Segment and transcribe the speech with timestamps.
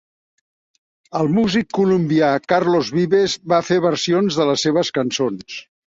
[1.19, 5.61] El músic colombià Carlos Vives va fer versions de les seves cançons.